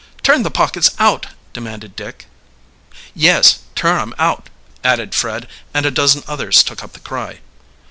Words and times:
"Turn 0.23 0.41
the 0.41 0.49
pockets, 0.49 0.89
out!" 0.97 1.27
demanded 1.53 1.95
Dick. 1.95 2.25
"Yes, 3.13 3.59
turn 3.75 4.01
'em 4.01 4.15
out!" 4.17 4.49
added 4.83 5.13
Fred, 5.13 5.47
and 5.75 5.85
a 5.85 5.91
dozen 5.91 6.23
others 6.27 6.63
took 6.63 6.83
up 6.83 6.93
the 6.93 6.99
cry. 6.99 7.39